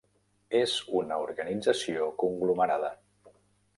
[0.59, 0.71] És
[1.01, 2.91] una organització conglomerada.